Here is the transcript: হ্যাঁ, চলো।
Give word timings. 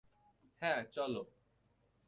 হ্যাঁ, 0.61 0.81
চলো। 0.91 1.21